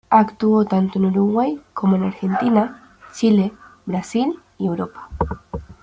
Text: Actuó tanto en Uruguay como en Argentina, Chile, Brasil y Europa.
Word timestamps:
Actuó 0.09 0.65
tanto 0.65 0.97
en 0.97 1.05
Uruguay 1.05 1.61
como 1.75 1.95
en 1.95 2.05
Argentina, 2.05 2.89
Chile, 3.13 3.53
Brasil 3.85 4.39
y 4.57 4.65
Europa. 4.65 5.09